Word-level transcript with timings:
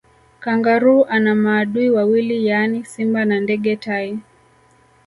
Kangaroo 0.39 1.03
ana 1.03 1.35
maadui 1.35 1.89
wawili 1.89 2.45
yaani 2.45 2.85
simba 2.85 3.25
na 3.25 3.39
ndege 3.39 3.75
tai 3.75 4.19